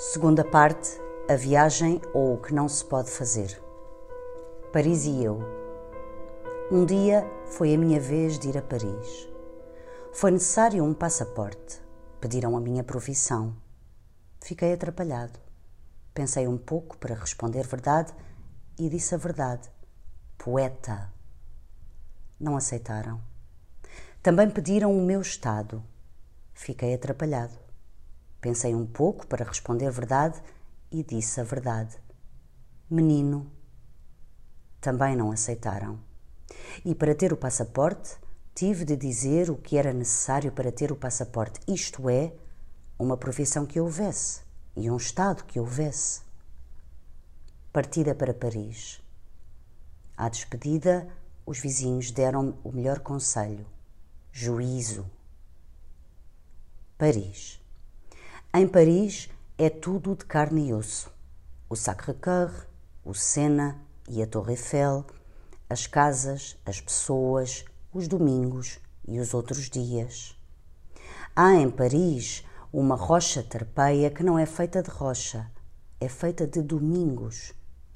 Segunda 0.00 0.42
parte: 0.42 0.98
A 1.28 1.36
viagem 1.36 2.00
ou 2.14 2.32
o 2.32 2.38
que 2.40 2.54
não 2.54 2.66
se 2.70 2.82
pode 2.82 3.10
fazer. 3.10 3.62
Paris 4.72 5.04
e 5.04 5.22
eu. 5.22 5.40
Um 6.72 6.86
dia 6.86 7.30
foi 7.44 7.74
a 7.74 7.78
minha 7.78 8.00
vez 8.00 8.38
de 8.38 8.48
ir 8.48 8.56
a 8.56 8.62
Paris. 8.62 9.28
Foi 10.10 10.30
necessário 10.30 10.82
um 10.82 10.94
passaporte. 10.94 11.82
Pediram 12.18 12.56
a 12.56 12.60
minha 12.62 12.82
profissão. 12.82 13.54
Fiquei 14.40 14.72
atrapalhado. 14.72 15.38
Pensei 16.14 16.48
um 16.48 16.56
pouco 16.56 16.96
para 16.96 17.14
responder 17.14 17.66
verdade 17.66 18.14
e 18.78 18.88
disse 18.88 19.14
a 19.14 19.18
verdade. 19.18 19.70
Poeta. 20.38 21.12
Não 22.40 22.56
aceitaram. 22.56 23.20
Também 24.22 24.48
pediram 24.48 24.96
o 24.96 25.04
meu 25.04 25.20
estado. 25.20 25.84
Fiquei 26.54 26.94
atrapalhado. 26.94 27.69
Pensei 28.40 28.74
um 28.74 28.86
pouco 28.86 29.26
para 29.26 29.44
responder 29.44 29.90
verdade 29.90 30.42
e 30.90 31.02
disse 31.02 31.40
a 31.40 31.44
verdade. 31.44 31.96
Menino. 32.88 33.50
Também 34.80 35.14
não 35.14 35.30
aceitaram. 35.30 36.00
E 36.84 36.94
para 36.94 37.14
ter 37.14 37.32
o 37.32 37.36
passaporte, 37.36 38.16
tive 38.54 38.84
de 38.84 38.96
dizer 38.96 39.50
o 39.50 39.56
que 39.56 39.76
era 39.76 39.92
necessário 39.92 40.50
para 40.50 40.72
ter 40.72 40.90
o 40.90 40.96
passaporte, 40.96 41.60
isto 41.68 42.08
é, 42.08 42.32
uma 42.98 43.16
profissão 43.16 43.66
que 43.66 43.78
houvesse 43.78 44.40
e 44.74 44.90
um 44.90 44.96
estado 44.96 45.44
que 45.44 45.60
houvesse. 45.60 46.22
Partida 47.72 48.14
para 48.14 48.34
Paris. 48.34 49.00
À 50.16 50.28
despedida, 50.28 51.08
os 51.46 51.58
vizinhos 51.58 52.10
deram-me 52.10 52.54
o 52.64 52.72
melhor 52.72 53.00
conselho: 53.00 53.66
juízo. 54.32 55.08
Paris. 56.98 57.59
Em 58.52 58.66
Paris 58.66 59.30
é 59.56 59.70
tudo 59.70 60.16
de 60.16 60.24
carne 60.24 60.70
e 60.70 60.74
osso. 60.74 61.08
O 61.68 61.76
Sacré-Cœur, 61.76 62.50
o 63.04 63.14
Sena 63.14 63.80
e 64.08 64.20
a 64.20 64.26
Torre 64.26 64.54
Eiffel, 64.54 65.06
as 65.68 65.86
casas, 65.86 66.58
as 66.66 66.80
pessoas, 66.80 67.64
os 67.94 68.08
domingos 68.08 68.80
e 69.06 69.20
os 69.20 69.34
outros 69.34 69.70
dias. 69.70 70.36
Há 71.36 71.54
em 71.54 71.70
Paris 71.70 72.44
uma 72.72 72.96
rocha 72.96 73.40
terpeia 73.40 74.10
que 74.10 74.24
não 74.24 74.36
é 74.36 74.46
feita 74.46 74.82
de 74.82 74.90
rocha, 74.90 75.48
é 76.00 76.08
feita 76.08 76.44
de 76.44 76.60
domingos 76.60 77.54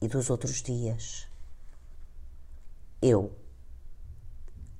e 0.00 0.06
dos 0.06 0.30
outros 0.30 0.62
dias. 0.62 1.26
Eu. 3.02 3.36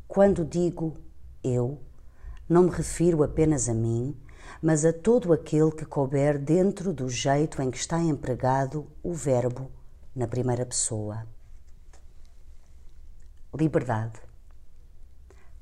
Quando 0.07 0.45
digo 0.45 0.97
eu, 1.43 1.83
não 2.49 2.63
me 2.63 2.71
refiro 2.71 3.25
apenas 3.25 3.69
a 3.69 3.75
mim, 3.75 4.17
mas 4.63 4.85
a 4.85 4.93
todo 4.93 5.33
aquele 5.33 5.71
que 5.71 5.85
couber 5.85 6.39
dentro 6.39 6.93
do 6.93 7.09
jeito 7.09 7.61
em 7.63 7.71
que 7.71 7.79
está 7.79 7.99
empregado 7.99 8.87
o 9.03 9.13
verbo 9.13 9.71
na 10.15 10.27
primeira 10.27 10.65
pessoa. 10.65 11.27
Liberdade. 13.55 14.21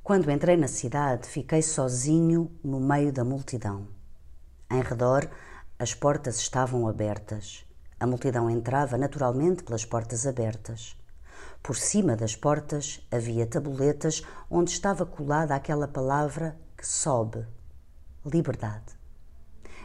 Quando 0.02 0.30
entrei 0.30 0.56
na 0.56 0.68
cidade, 0.68 1.26
fiquei 1.28 1.62
sozinho 1.62 2.50
no 2.62 2.78
meio 2.78 3.12
da 3.12 3.24
multidão. 3.24 3.88
Em 4.70 4.80
redor, 4.80 5.30
as 5.78 5.94
portas 5.94 6.38
estavam 6.38 6.86
abertas. 6.86 7.64
A 7.98 8.06
multidão 8.06 8.50
entrava 8.50 8.98
naturalmente 8.98 9.62
pelas 9.62 9.84
portas 9.84 10.26
abertas. 10.26 10.96
Por 11.62 11.76
cima 11.76 12.16
das 12.16 12.36
portas 12.36 13.00
havia 13.10 13.46
tabuletas 13.46 14.22
onde 14.50 14.70
estava 14.70 15.06
colada 15.06 15.54
aquela 15.54 15.88
palavra 15.88 16.58
que 16.76 16.86
sobe 16.86 17.46
liberdade. 18.24 18.98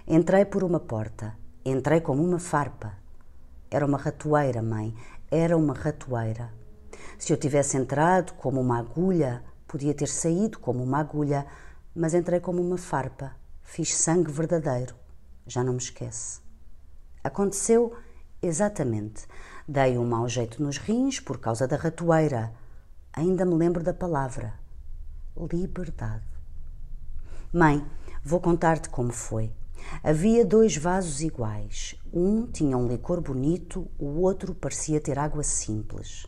Entrei 0.07 0.45
por 0.45 0.63
uma 0.63 0.79
porta, 0.79 1.35
entrei 1.63 2.01
como 2.01 2.23
uma 2.23 2.39
farpa. 2.39 2.93
Era 3.69 3.85
uma 3.85 3.97
ratoeira, 3.97 4.61
mãe, 4.61 4.95
era 5.29 5.55
uma 5.57 5.73
ratoeira. 5.73 6.51
Se 7.17 7.33
eu 7.33 7.37
tivesse 7.37 7.77
entrado 7.77 8.33
como 8.33 8.59
uma 8.61 8.79
agulha, 8.79 9.43
podia 9.67 9.93
ter 9.93 10.07
saído 10.07 10.57
como 10.59 10.81
uma 10.81 10.99
agulha, 10.99 11.45
mas 11.93 12.13
entrei 12.13 12.39
como 12.39 12.61
uma 12.61 12.77
farpa. 12.77 13.35
Fiz 13.61 13.95
sangue 13.95 14.31
verdadeiro. 14.31 14.95
Já 15.45 15.63
não 15.63 15.73
me 15.73 15.79
esquece. 15.79 16.39
Aconteceu 17.23 17.95
exatamente. 18.41 19.27
Dei 19.67 19.97
um 19.97 20.07
mau 20.07 20.27
jeito 20.27 20.63
nos 20.63 20.77
rins 20.77 21.19
por 21.19 21.39
causa 21.39 21.67
da 21.67 21.75
ratoeira. 21.75 22.53
Ainda 23.13 23.45
me 23.45 23.53
lembro 23.53 23.83
da 23.83 23.93
palavra. 23.93 24.53
Liberdade. 25.51 26.23
Mãe, 27.51 27.85
Vou 28.23 28.39
contar-te 28.41 28.89
como 28.89 29.11
foi. 29.11 29.51
Havia 30.03 30.45
dois 30.45 30.75
vasos 30.75 31.21
iguais. 31.21 31.95
Um 32.11 32.45
tinha 32.45 32.77
um 32.77 32.87
licor 32.87 33.21
bonito, 33.21 33.89
o 33.97 34.21
outro 34.21 34.53
parecia 34.53 34.99
ter 34.99 35.17
água 35.17 35.41
simples. 35.41 36.27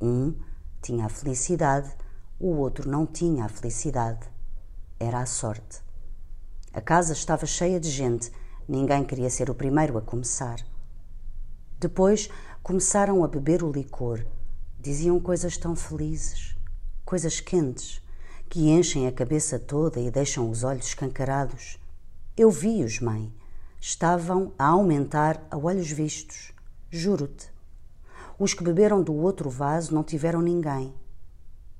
Um 0.00 0.34
tinha 0.80 1.06
a 1.06 1.10
felicidade, 1.10 1.94
o 2.40 2.48
outro 2.56 2.88
não 2.88 3.06
tinha 3.06 3.44
a 3.44 3.48
felicidade. 3.48 4.26
Era 4.98 5.20
a 5.20 5.26
sorte. 5.26 5.82
A 6.72 6.80
casa 6.80 7.12
estava 7.12 7.44
cheia 7.44 7.78
de 7.78 7.90
gente, 7.90 8.32
ninguém 8.66 9.04
queria 9.04 9.28
ser 9.28 9.50
o 9.50 9.54
primeiro 9.54 9.98
a 9.98 10.02
começar. 10.02 10.64
Depois 11.78 12.30
começaram 12.62 13.22
a 13.22 13.28
beber 13.28 13.62
o 13.62 13.70
licor. 13.70 14.24
Diziam 14.80 15.20
coisas 15.20 15.56
tão 15.58 15.76
felizes, 15.76 16.56
coisas 17.04 17.38
quentes 17.38 18.01
que 18.52 18.68
enchem 18.68 19.06
a 19.06 19.12
cabeça 19.12 19.58
toda 19.58 19.98
e 19.98 20.10
deixam 20.10 20.50
os 20.50 20.62
olhos 20.62 20.88
escancarados. 20.88 21.78
Eu 22.36 22.50
vi-os, 22.50 23.00
mãe. 23.00 23.32
Estavam 23.80 24.52
a 24.58 24.66
aumentar 24.66 25.42
a 25.50 25.56
olhos 25.56 25.90
vistos. 25.90 26.52
Juro-te. 26.90 27.50
Os 28.38 28.52
que 28.52 28.62
beberam 28.62 29.02
do 29.02 29.14
outro 29.14 29.48
vaso 29.48 29.94
não 29.94 30.04
tiveram 30.04 30.42
ninguém. 30.42 30.94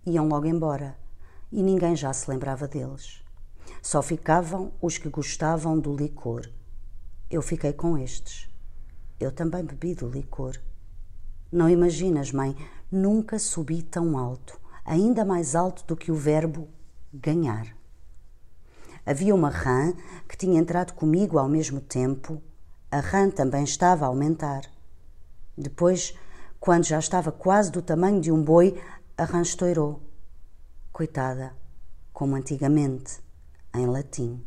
Iam 0.07 0.27
logo 0.27 0.47
embora 0.47 0.97
e 1.53 1.63
ninguém 1.63 1.95
já 1.95 2.11
se 2.11 2.31
lembrava 2.31 2.67
deles. 2.67 3.23
Só 3.83 4.01
ficavam 4.01 4.73
os 4.81 4.97
que 4.97 5.11
gostavam 5.11 5.79
do 5.79 5.95
licor. 5.95 6.49
Eu 7.31 7.43
fiquei 7.43 7.75
com 7.75 7.99
estes. 7.99 8.49
Eu 9.21 9.31
também 9.31 9.63
bebi 9.63 9.95
do 9.95 10.09
licor. 10.09 10.57
Não 11.53 11.69
imaginas, 11.69 12.33
mãe, 12.33 12.57
nunca 12.91 13.39
subi 13.39 13.83
tão 13.83 14.17
alto 14.17 14.62
ainda 14.85 15.25
mais 15.25 15.55
alto 15.55 15.85
do 15.87 15.97
que 15.97 16.11
o 16.11 16.15
verbo 16.15 16.69
ganhar. 17.13 17.77
Havia 19.05 19.35
uma 19.35 19.51
rã 19.51 19.93
que 20.29 20.37
tinha 20.37 20.61
entrado 20.61 20.93
comigo 20.95 21.39
ao 21.39 21.49
mesmo 21.49 21.81
tempo, 21.81 22.41
a 22.91 23.01
rã 23.01 23.31
também 23.31 23.65
estava 23.65 24.05
a 24.05 24.09
aumentar. 24.09 24.63
Depois, 25.57 26.17
quando 26.61 26.85
já 26.85 26.99
estava 26.99 27.33
quase 27.33 27.71
do 27.71 27.83
tamanho 27.83 28.21
de 28.21 28.31
um 28.31 28.43
boi, 28.43 28.81
a 29.17 29.25
rã 29.25 29.43
estourou. 29.43 30.01
Coitada, 30.93 31.55
como 32.13 32.37
antigamente, 32.37 33.21
em 33.75 33.87
latim. 33.87 34.45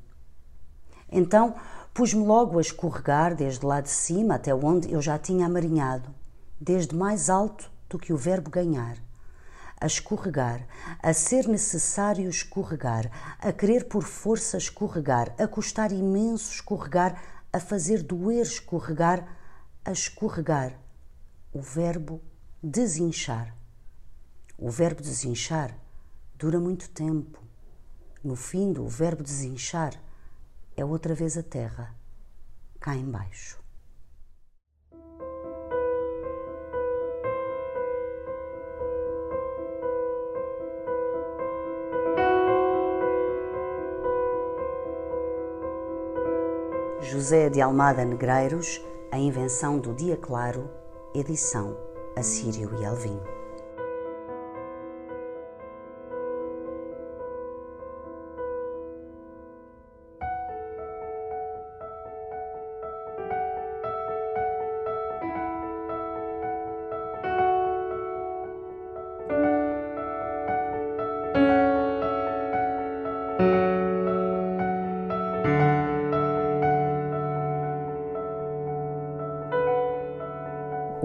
Então 1.12 1.56
pus-me 1.94 2.26
logo 2.26 2.58
a 2.58 2.62
escorregar 2.62 3.36
desde 3.36 3.66
lá 3.66 3.82
de 3.82 3.90
cima 3.90 4.36
até 4.36 4.54
onde 4.54 4.92
eu 4.92 5.02
já 5.02 5.18
tinha 5.18 5.46
amarinhado, 5.46 6.14
desde 6.60 6.96
mais 6.96 7.30
alto 7.30 7.72
do 7.90 7.98
que 7.98 8.14
o 8.14 8.18
verbo 8.18 8.50
ganhar 8.50 8.98
a 9.80 9.86
escorregar, 9.86 10.68
a 11.02 11.14
ser 11.14 11.48
necessário 11.48 12.30
escorregar, 12.30 13.12
a 13.40 13.52
querer 13.52 13.86
por 13.86 14.04
força 14.04 14.58
escorregar, 14.58 15.34
a 15.38 15.48
custar 15.48 15.92
imenso 15.92 16.52
escorregar, 16.54 17.22
a 17.52 17.60
fazer 17.60 18.02
doer 18.04 18.44
escorregar, 18.44 19.28
a 19.84 19.92
escorregar. 19.92 20.80
O 21.54 21.62
verbo 21.62 22.22
desinchar. 22.62 23.56
O 24.58 24.70
verbo 24.70 25.02
desinchar 25.02 25.78
dura 26.38 26.60
muito 26.60 26.90
tempo. 26.90 27.42
No 28.24 28.36
fim 28.36 28.74
do 28.74 28.88
verbo 28.88 29.24
desinchar 29.24 29.94
é 30.76 30.84
outra 30.84 31.14
vez 31.14 31.38
a 31.38 31.44
terra, 31.44 31.96
cá 32.80 32.96
embaixo. 32.96 33.65
José 47.16 47.50
de 47.50 47.62
Almada 47.62 48.04
Negreiros, 48.04 48.82
A 49.10 49.18
Invenção 49.18 49.80
do 49.80 49.94
Dia 49.94 50.18
Claro, 50.18 50.70
edição 51.14 51.78
Assírio 52.14 52.78
e 52.78 52.86
Alvim. 52.86 53.18